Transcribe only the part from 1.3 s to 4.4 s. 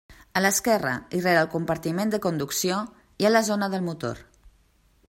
el compartiment de conducció, hi ha la zona del motor.